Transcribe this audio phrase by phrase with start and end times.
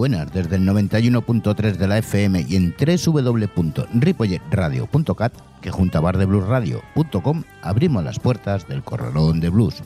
[0.00, 8.02] Buenas, desde el 91.3 de la FM y en www.ripolletradio.cat, que junto a bardebluesradio.com abrimos
[8.02, 9.82] las puertas del corralón de blues.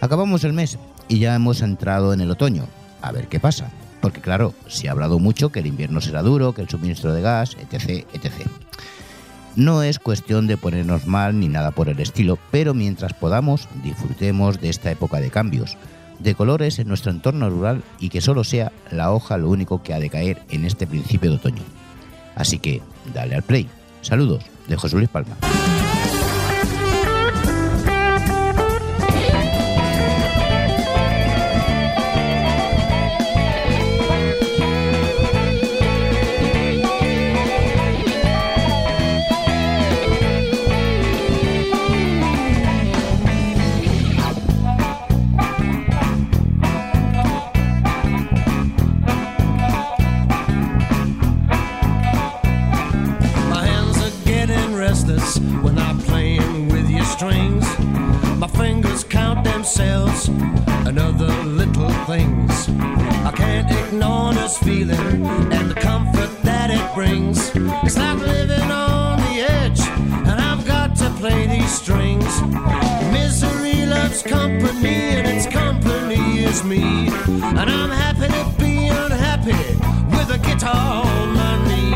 [0.00, 2.64] Acabamos el mes y ya hemos entrado en el otoño.
[3.02, 3.70] A ver qué pasa.
[4.00, 7.20] Porque claro, se ha hablado mucho que el invierno será duro, que el suministro de
[7.20, 8.46] gas, etc., etc.
[9.56, 14.58] No es cuestión de ponernos mal ni nada por el estilo, pero mientras podamos, disfrutemos
[14.58, 15.76] de esta época de cambios
[16.18, 19.94] de colores en nuestro entorno rural y que solo sea la hoja lo único que
[19.94, 21.62] ha de caer en este principio de otoño.
[22.34, 22.80] Así que
[23.14, 23.68] dale al play.
[24.00, 25.36] Saludos de José Luis Palma.
[64.52, 67.50] first feeling and the comfort that it brings.
[67.84, 72.42] It's like living on the edge, and I've got to play these strings.
[73.12, 77.08] Misery loves company, and its company is me.
[77.58, 79.62] And I'm happy to be unhappy
[80.14, 81.94] with a guitar on my knee.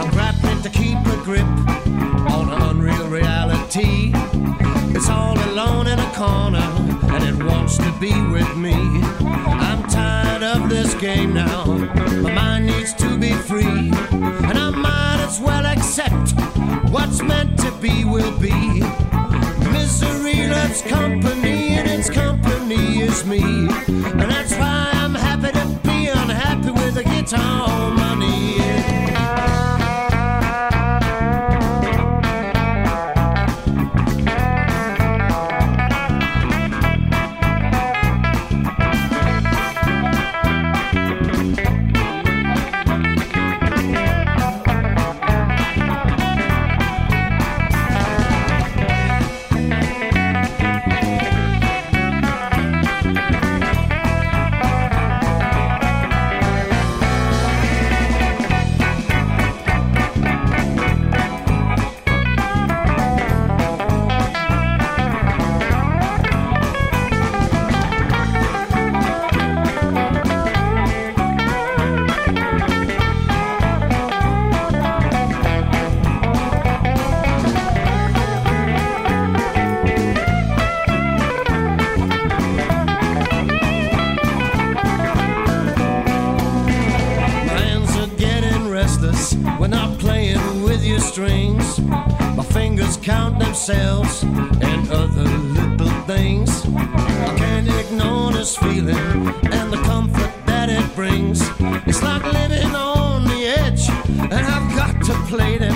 [0.00, 1.46] I'm grappling to keep a grip
[2.34, 4.12] on an unreal reality.
[4.94, 6.68] It's all alone in a corner,
[7.14, 9.59] and it wants to be with me
[10.70, 11.64] this game now.
[12.22, 13.90] My mind needs to be free,
[14.48, 16.32] and I might as well accept
[16.90, 18.80] what's meant to be will be.
[19.72, 26.06] Misery loves company, and its company is me, and that's why I'm happy to be
[26.06, 28.59] unhappy with a guitar on my knee.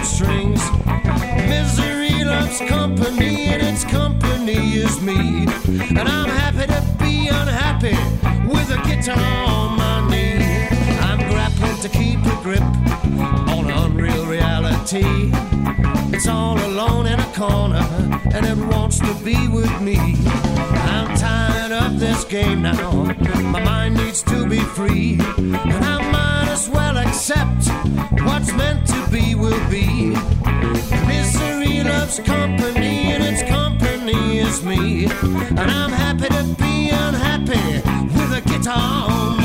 [0.04, 0.60] strings.
[1.48, 5.46] Misery loves company, and its company is me.
[5.98, 7.96] And I'm happy to be unhappy
[8.46, 10.68] with a guitar on my knee.
[11.00, 12.62] I'm grappling to keep a grip
[13.48, 15.30] on unreal reality.
[16.14, 17.86] It's all alone in a corner,
[18.34, 19.98] and it wants to be with me.
[20.92, 22.92] I'm tired of this game now.
[23.42, 27.66] My mind needs to be free, and I'm as well accept
[28.22, 30.14] what's meant to be will be.
[31.08, 35.06] Misery loves company, and its company is me.
[35.60, 37.66] And I'm happy to be unhappy
[38.16, 39.43] with a guitar.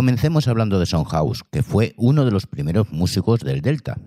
[0.00, 3.98] Comencemos hablando de Son House, que fue uno de los primeros músicos del Delta.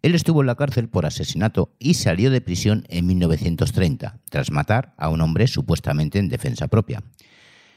[0.00, 4.94] Él estuvo en la cárcel por asesinato y salió de prisión en 1930, tras matar
[4.96, 7.02] a un hombre supuestamente en defensa propia.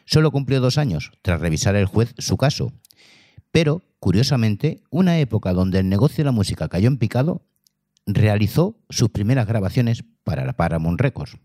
[0.05, 2.71] Solo cumplió dos años, tras revisar el juez su caso.
[3.51, 7.41] Pero, curiosamente, una época donde el negocio de la música cayó en picado,
[8.05, 11.35] realizó sus primeras grabaciones para la Paramount Records.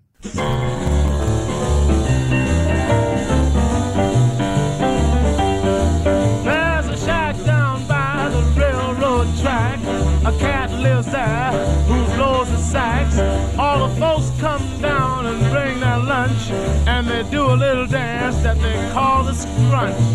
[19.72, 20.11] Call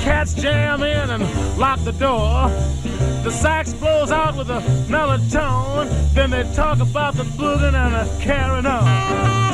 [0.00, 2.48] cats jam in and lock the door.
[3.22, 5.18] The sax blows out with a mellow
[6.14, 9.50] Then they talk about the boogin' and the carrying on.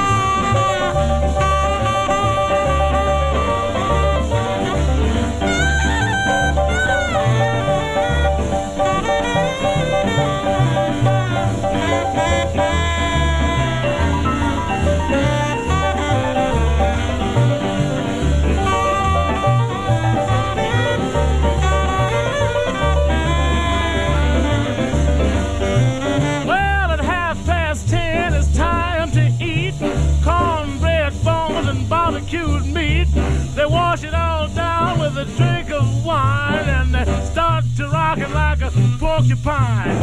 [39.17, 39.97] Porcupine.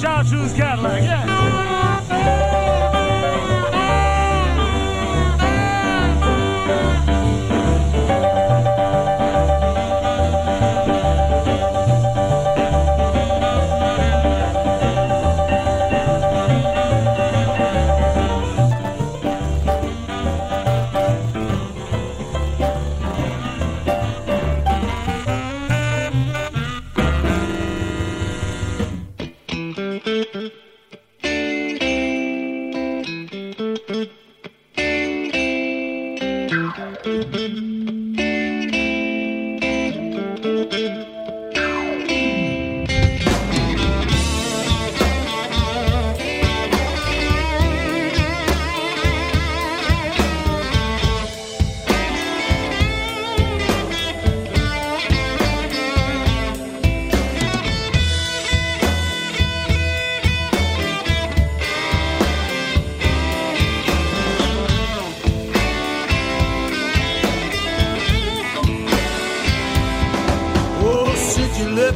[0.00, 1.02] Chartreuse Cadillac.
[1.02, 2.57] Yeah.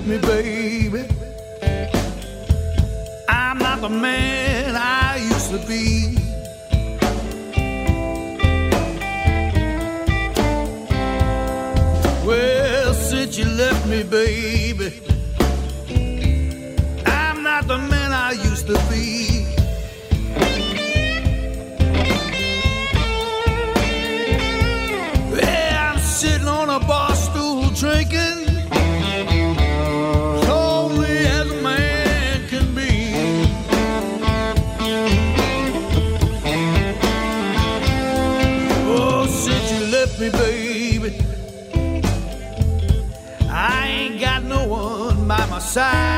[0.07, 1.05] with me, baby.
[3.29, 6.17] I'm not the man I used to be.
[12.27, 14.93] Well, since you left me, baby,
[17.07, 19.32] I'm not the man I used to be.
[45.75, 46.12] outside.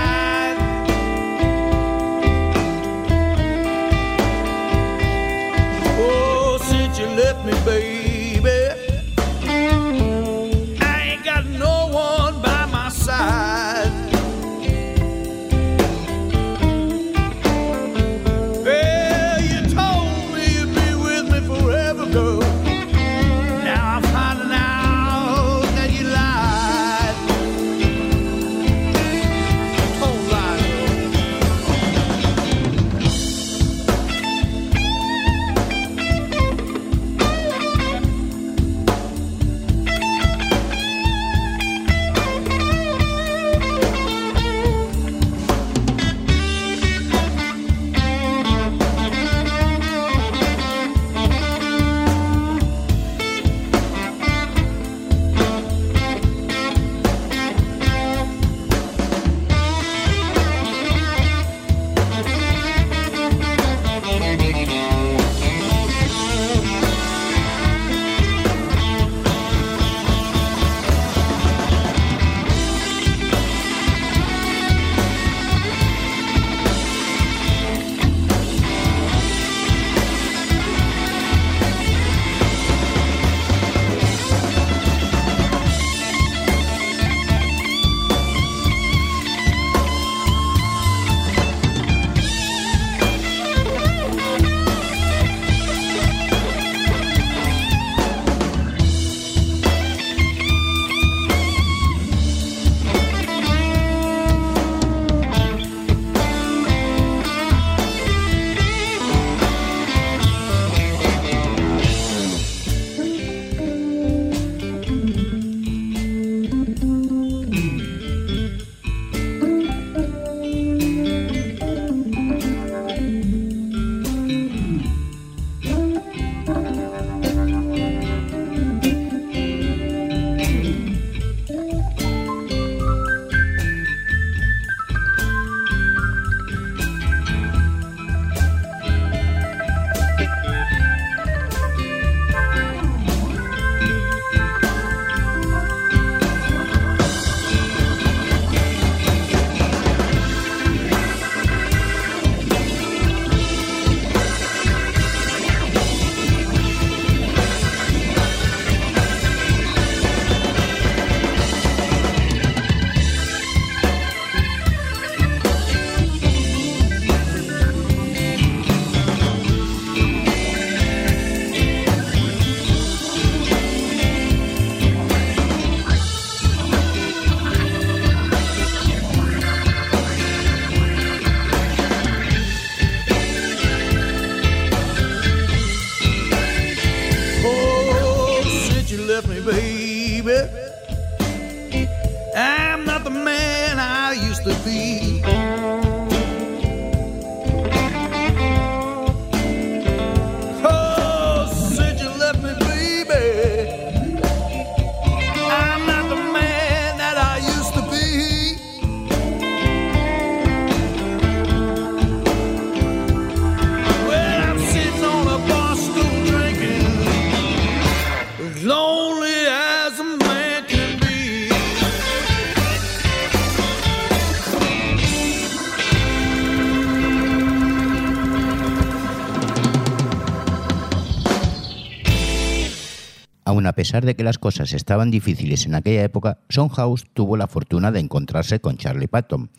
[233.74, 236.38] A pesar de que las cosas estaban difíciles en aquella época,
[236.76, 239.50] House tuvo la fortuna de encontrarse con Charlie Patton,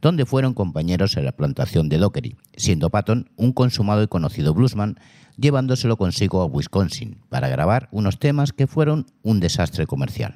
[0.00, 4.98] donde fueron compañeros en la plantación de Dockery, siendo Patton un consumado y conocido bluesman,
[5.36, 10.32] llevándoselo consigo a Wisconsin para grabar unos temas que fueron un desastre comercial.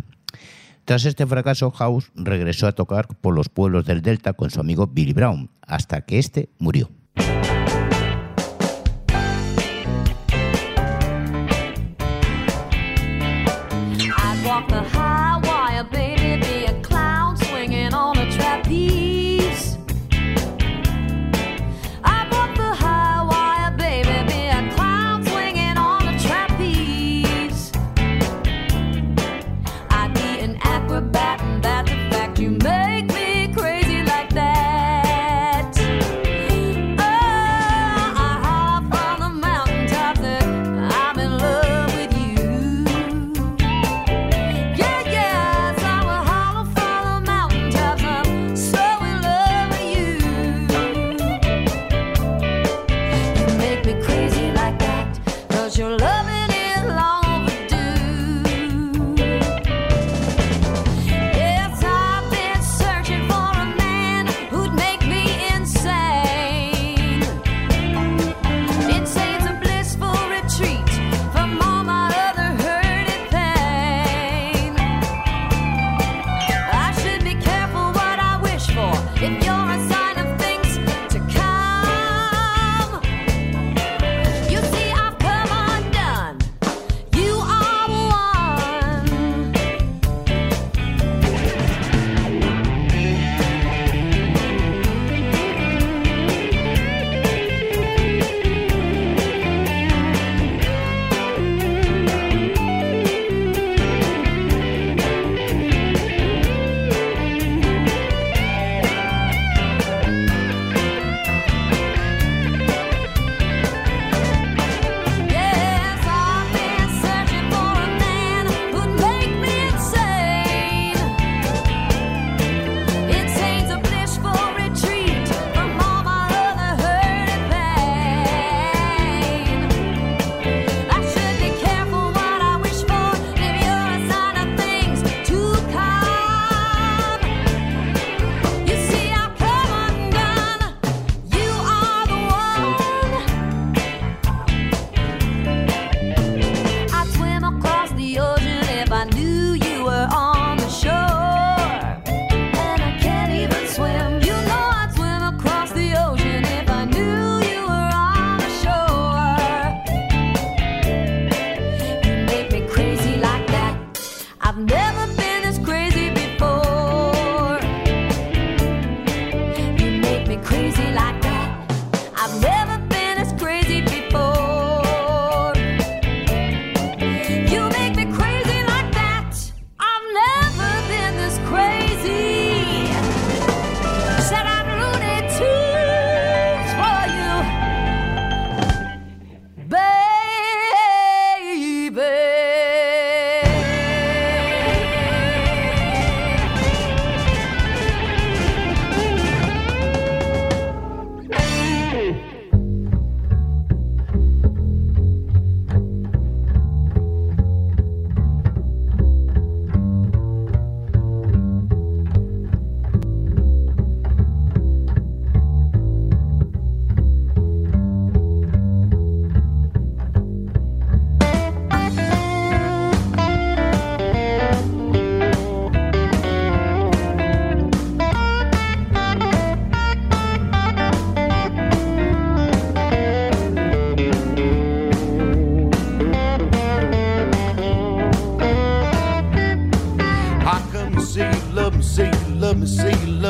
[0.85, 4.89] Tras este fracaso, House regresó a tocar por los pueblos del Delta con su amigo
[4.89, 6.91] Billy Brown, hasta que éste murió.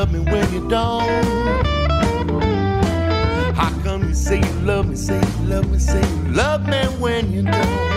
[0.03, 1.25] love me when you don't?
[3.55, 6.81] How come you say you love me, say you love me, say you love me
[6.99, 7.92] when you don't?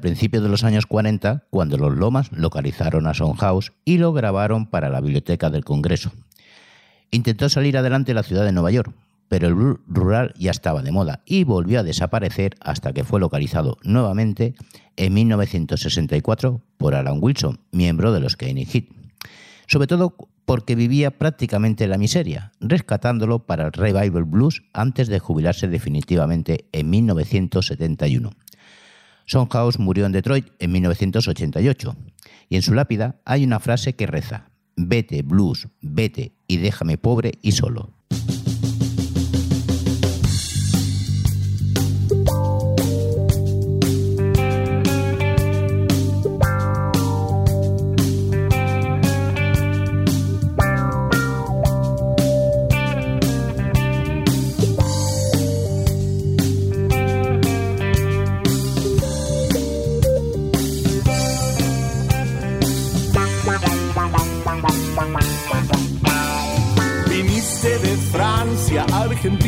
[0.00, 4.88] Principios de los años 40 cuando los Lomas localizaron a House y lo grabaron para
[4.88, 6.12] la Biblioteca del Congreso.
[7.10, 8.92] Intentó salir adelante la ciudad de Nueva York,
[9.28, 13.20] pero el blues rural ya estaba de moda y volvió a desaparecer hasta que fue
[13.20, 14.54] localizado nuevamente
[14.96, 18.90] en 1964 por Alan Wilson, miembro de los Kenny Hit.
[19.66, 25.20] Sobre todo porque vivía prácticamente en la miseria, rescatándolo para el revival blues antes de
[25.20, 28.32] jubilarse definitivamente en 1971.
[29.32, 31.96] House murió en Detroit en 1988
[32.48, 37.32] y en su lápida hay una frase que reza, vete blues, vete y déjame pobre
[37.40, 37.99] y solo.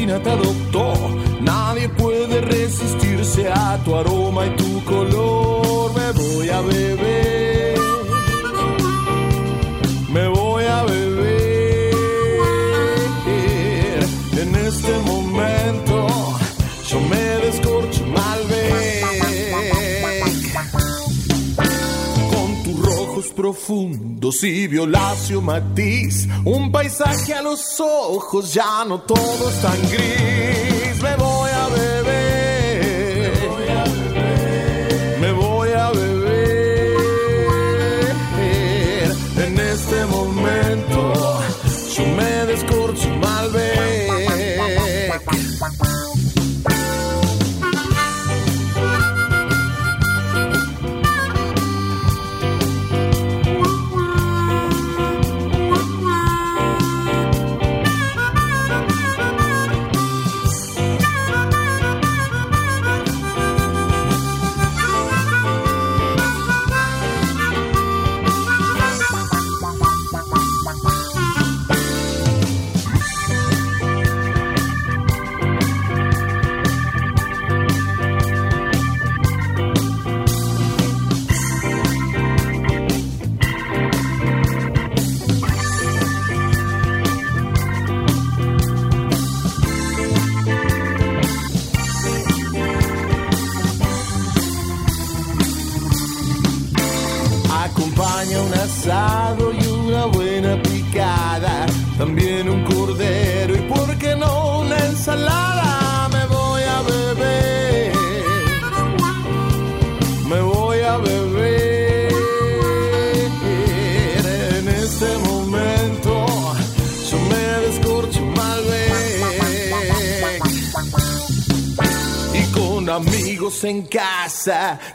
[0.05, 0.95] Te adoptó.
[1.41, 5.93] Nadie puede resistirse a tu aroma y tu color.
[5.95, 6.92] Me voy a beber.
[23.53, 26.27] Profundos y violáceo matiz.
[26.45, 31.03] Un paisaje a los ojos, ya no todo es tan gris.
[31.03, 31.17] Me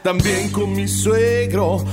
[0.01, 1.83] también con mi suegro.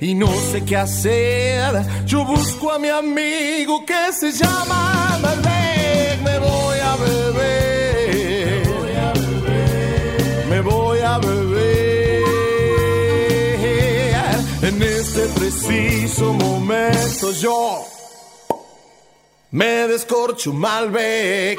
[0.00, 1.84] Y no sé qué hacer.
[2.06, 6.20] Yo busco a mi amigo que se llama Malbec.
[6.22, 8.62] Me voy a beber.
[8.62, 10.46] Me voy a beber.
[10.48, 12.24] Me voy a beber.
[14.62, 17.84] En este preciso momento yo
[19.50, 21.58] me descorcho Malbec.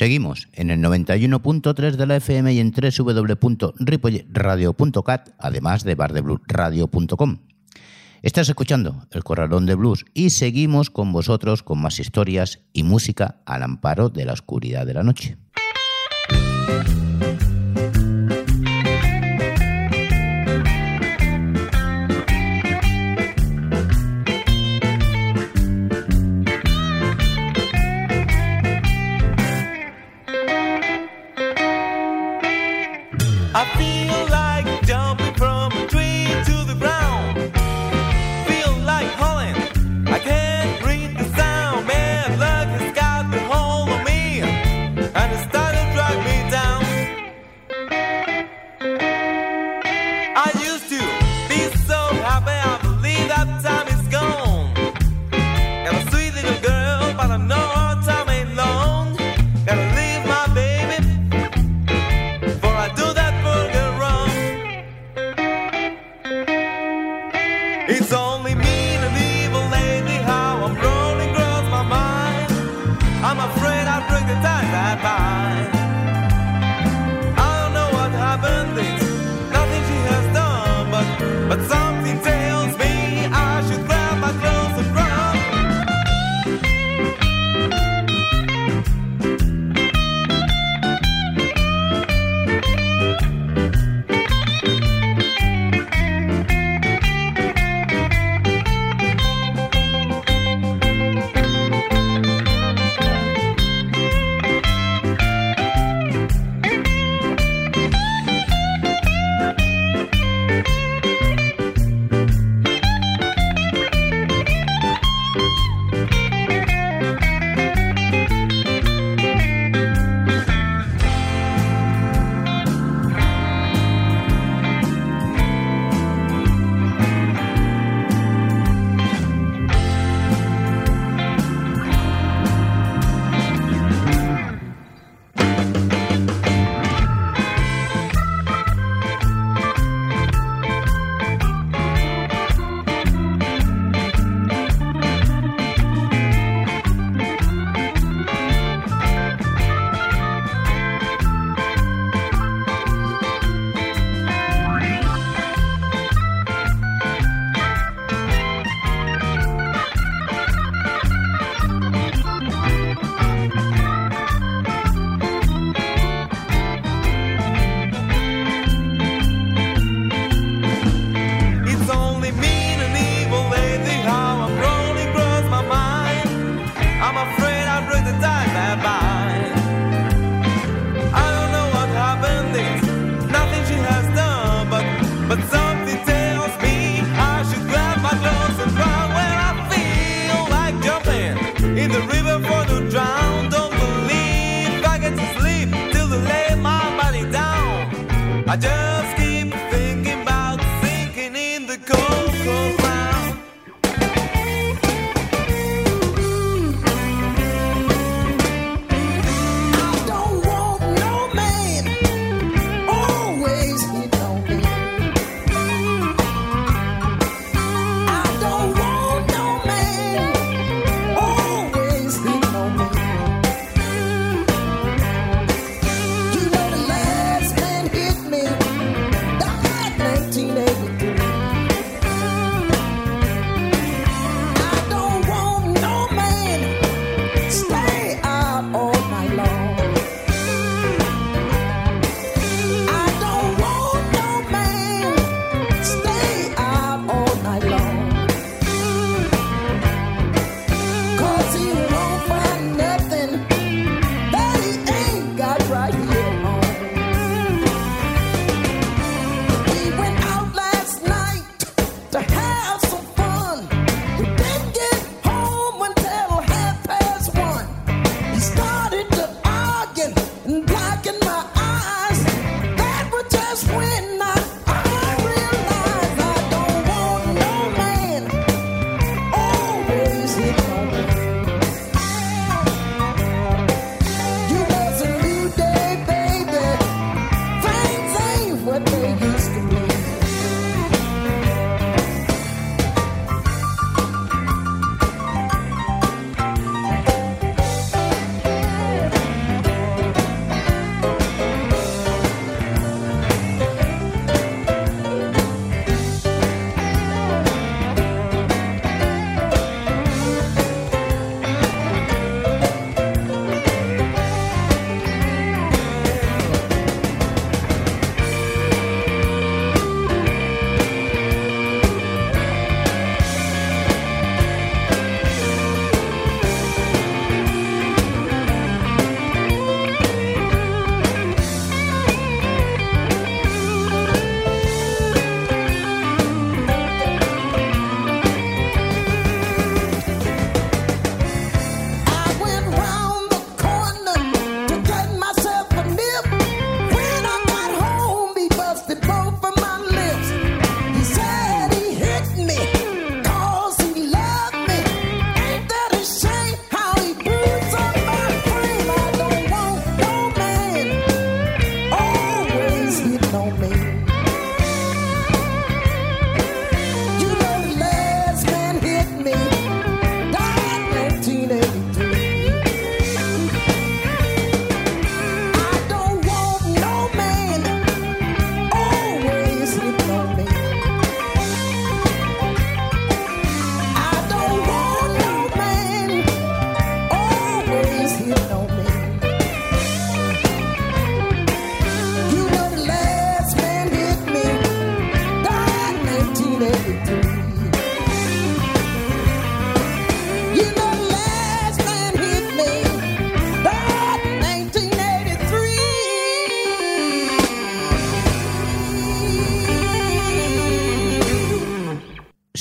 [0.00, 7.40] Seguimos en el 91.3 de la FM y en www.ripoyradio.cat, además de bardebluesradio.com.
[8.22, 13.42] Estás escuchando El Corralón de Blues y seguimos con vosotros con más historias y música
[13.44, 15.36] al amparo de la oscuridad de la noche.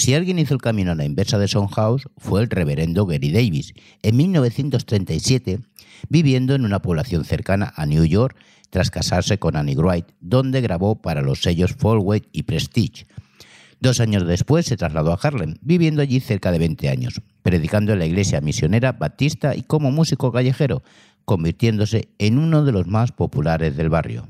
[0.09, 3.75] Si alguien hizo el camino a la inversa de House fue el reverendo Gary Davis,
[4.01, 5.59] en 1937,
[6.09, 8.35] viviendo en una población cercana a New York
[8.71, 13.05] tras casarse con Annie Wright, donde grabó para los sellos Folway y Prestige.
[13.81, 17.99] Dos años después se trasladó a Harlem, viviendo allí cerca de 20 años, predicando en
[17.99, 20.81] la iglesia misionera baptista y como músico callejero,
[21.23, 24.27] convirtiéndose en uno de los más populares del barrio.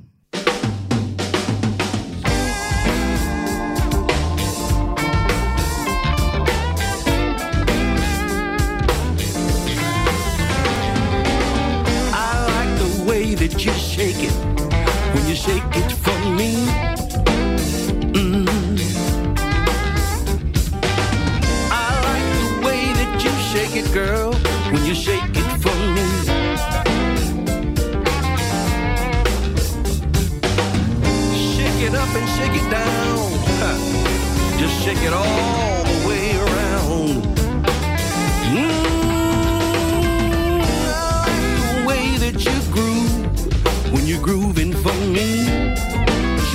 [13.39, 14.33] That you shake it
[15.13, 16.67] when you shake it for me.
[18.11, 18.49] Mm.
[21.71, 24.33] I like the way that you shake it, girl,
[24.73, 26.07] when you shake it for me.
[31.55, 34.59] Shake it up and shake it down.
[34.59, 35.68] Just shake it all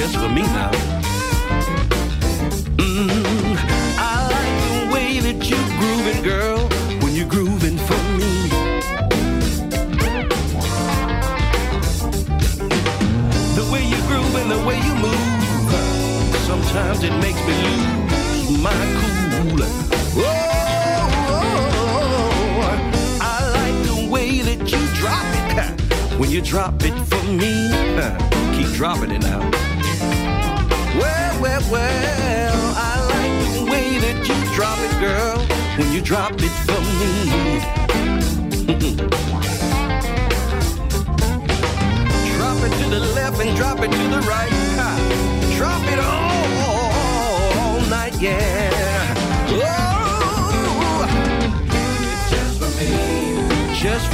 [0.04, 0.70] just for me now.
[2.76, 3.56] Mm,
[3.98, 6.58] I like the way that you grooving, girl,
[7.00, 8.32] when you grooving for me.
[13.58, 15.16] The way you groove and the way you move,
[16.50, 19.60] sometimes it makes me lose my cool.
[20.18, 20.34] Whoa,
[21.30, 21.54] whoa,
[22.58, 22.76] whoa.
[23.22, 27.70] I like the way that you drop it when you drop it for me.
[28.54, 29.73] Keep dropping it now
[31.44, 32.74] well, well.
[32.74, 35.38] I like the way that you drop it, girl,
[35.76, 37.60] when you drop it for me.
[42.36, 44.52] drop it to the left and drop it to the right.
[45.58, 46.46] Drop it all,
[47.60, 49.14] all night, yeah.
[49.50, 49.84] Oh.
[53.74, 54.13] Just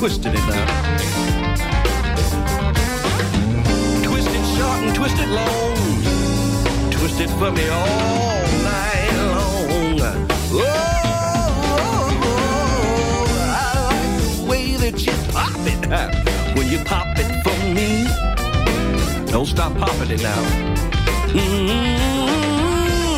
[0.00, 0.64] twisted it now.
[4.02, 5.76] Twisted short and twisted long.
[6.90, 10.00] Twisted for me all night long.
[10.00, 10.16] Oh,
[10.52, 10.64] oh,
[12.24, 15.80] oh, I like the way that you pop it.
[16.56, 17.88] When you pop it for me.
[19.30, 20.42] Don't stop popping it now.
[21.28, 22.40] Mm-hmm.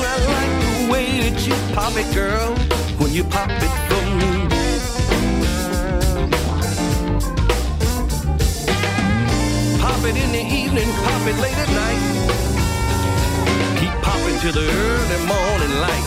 [0.05, 2.57] I like the way that you pop it, girl.
[2.99, 4.62] When you pop it for me.
[10.03, 12.03] Pop it in the evening, pop it late at night.
[13.79, 16.07] Keep popping till the early morning light.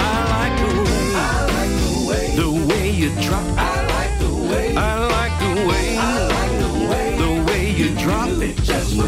[0.00, 3.44] I like the way, I like the way, the way you drop.
[3.58, 4.78] I like the way, I
[5.08, 8.56] like the way, I like the way, the way you drop it.
[8.62, 8.98] Just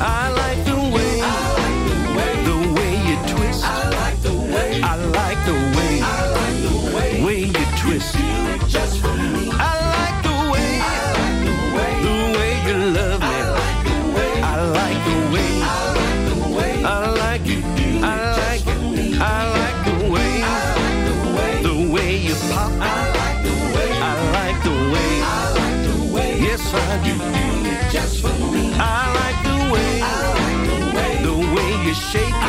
[0.00, 1.17] I like the way.
[26.74, 27.06] I.
[27.06, 28.72] You do it just for me.
[28.74, 32.34] I like the way, I like the way, the way you shake.
[32.34, 32.47] I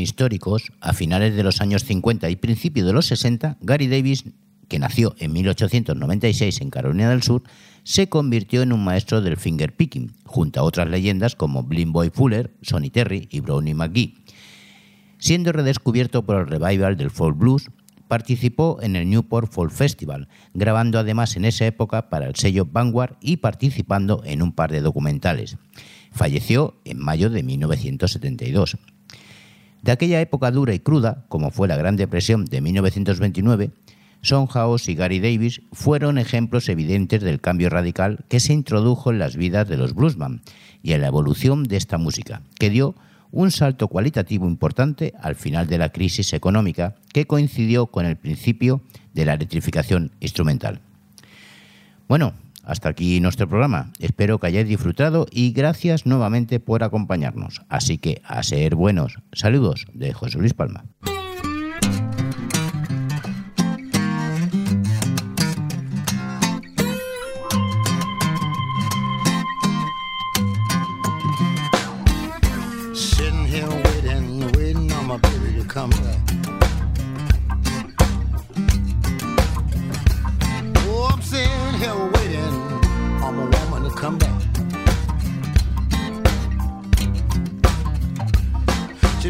[0.00, 4.24] históricos, a finales de los años 50 y principios de los 60, Gary Davis,
[4.68, 7.42] que nació en 1896 en Carolina del Sur,
[7.82, 12.50] se convirtió en un maestro del fingerpicking, junto a otras leyendas como Blind Boy Fuller,
[12.62, 14.14] Sonny Terry y Brownie McGee.
[15.18, 17.70] Siendo redescubierto por el revival del folk blues,
[18.08, 23.16] participó en el Newport Folk Festival, grabando además en esa época para el sello Vanguard
[23.20, 25.56] y participando en un par de documentales.
[26.10, 28.78] Falleció en mayo de 1972.
[29.84, 33.70] De aquella época dura y cruda, como fue la Gran Depresión de 1929,
[34.22, 39.18] Son House y Gary Davis fueron ejemplos evidentes del cambio radical que se introdujo en
[39.18, 40.40] las vidas de los bluesman
[40.82, 42.94] y en la evolución de esta música, que dio
[43.30, 48.80] un salto cualitativo importante al final de la crisis económica que coincidió con el principio
[49.12, 50.80] de la electrificación instrumental.
[52.08, 52.32] Bueno,
[52.64, 53.92] hasta aquí nuestro programa.
[53.98, 57.62] Espero que hayáis disfrutado y gracias nuevamente por acompañarnos.
[57.68, 59.18] Así que a ser buenos.
[59.32, 60.84] Saludos de José Luis Palma.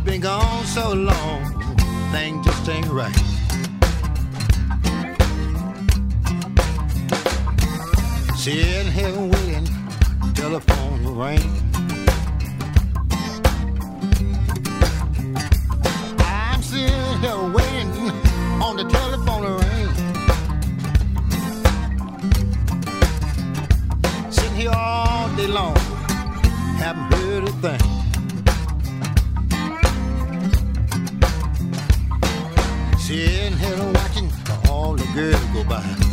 [0.05, 1.75] She been gone so long,
[2.13, 3.11] thing just ain't right.
[8.37, 9.67] Sitting here waiting,
[10.35, 11.41] telephone ring.
[16.19, 18.11] I'm sitting here waiting
[18.63, 19.89] on the telephone ring.
[24.31, 25.77] Sitting here all day long,
[26.77, 27.94] haven't heard a thing.
[35.15, 36.04] The go by.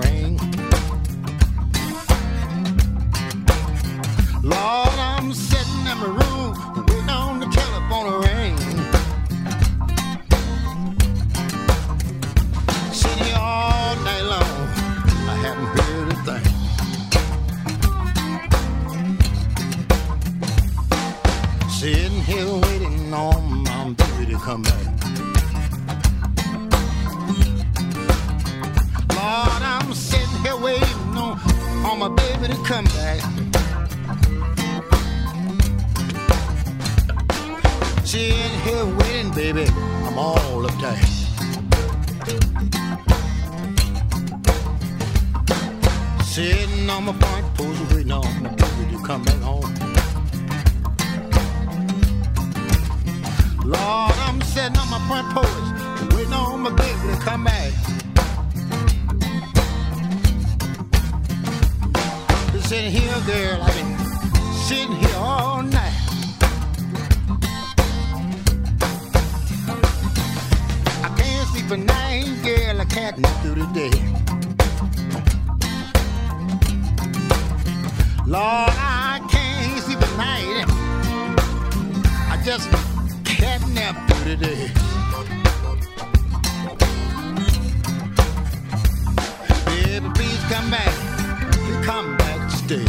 [0.00, 0.38] Ring.
[4.42, 6.50] Lord, I'm sitting in my room
[6.86, 8.56] waiting on the telephone to ring.
[12.92, 14.68] Sitting here all night long,
[15.28, 16.46] I haven't heard a thing.
[21.70, 24.77] Sitting here waiting on my baby to come back.
[32.48, 33.20] To come back.
[38.06, 39.66] Sitting here waiting, baby,
[40.06, 41.04] I'm all uptight.
[46.24, 49.74] Sitting on my front porch waiting on my baby to come back home.
[53.64, 57.87] Lord, I'm sitting on my front porch waiting on my baby to come back.
[62.68, 63.62] sitting here, girl.
[63.62, 63.98] I've been
[64.52, 65.94] sitting here all night.
[71.02, 72.78] I can't sleep at night, girl.
[72.78, 73.90] I can't sleep through the day.
[78.26, 80.66] Lord, I can't sleep at night.
[82.28, 82.68] I just
[83.24, 84.70] can't nap through the day.
[89.64, 90.92] Baby, please come back.
[91.66, 92.27] You come back
[92.68, 92.84] birthday.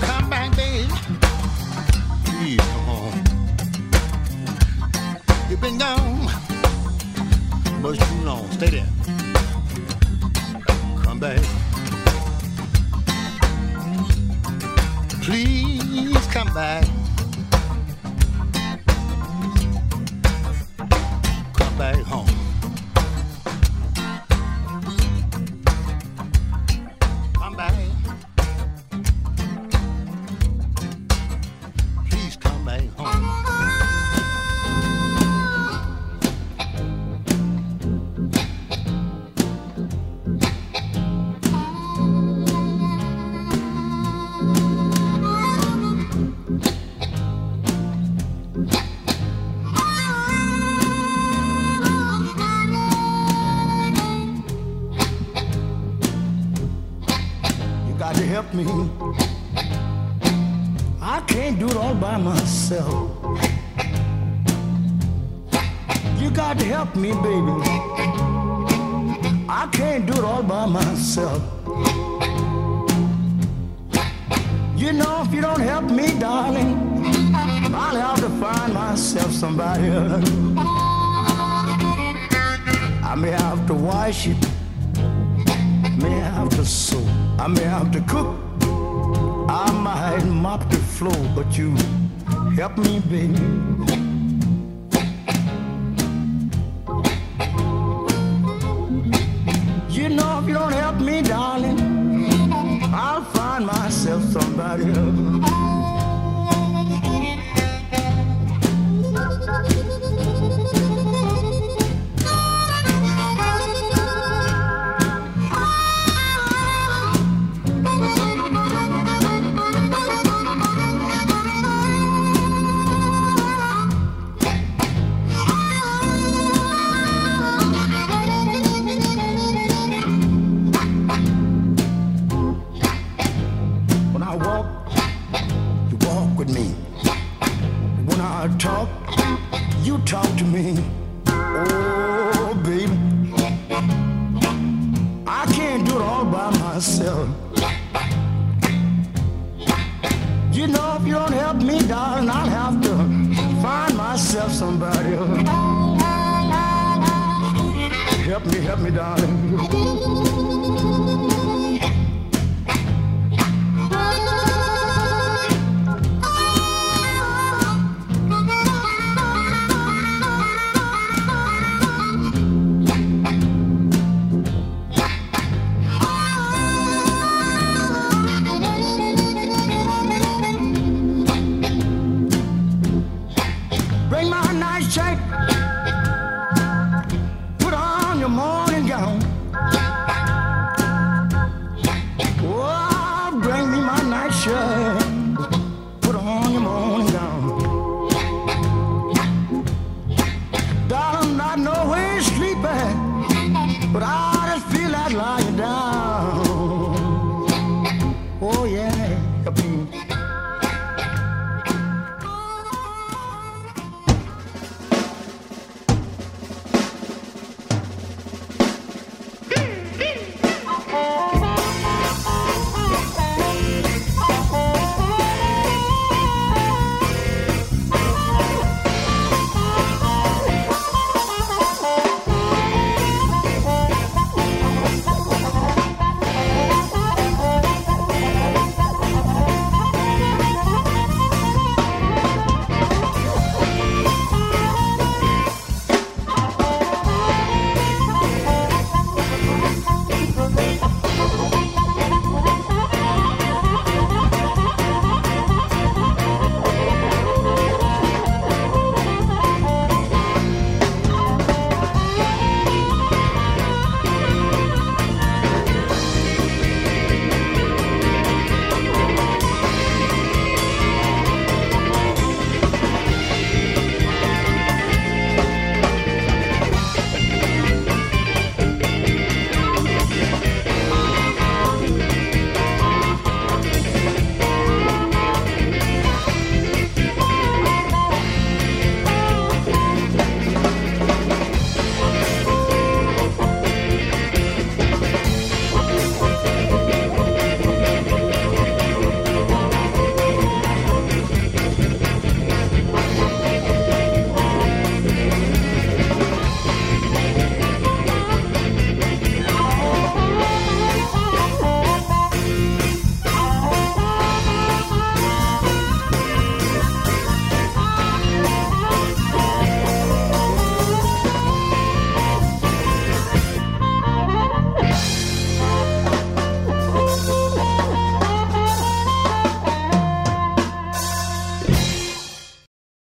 [0.00, 0.88] Come back, babe.
[2.24, 3.12] Please come on.
[5.48, 6.24] You've been gone
[7.82, 8.50] much too long.
[8.52, 8.86] Stay there.
[11.04, 11.59] Come back.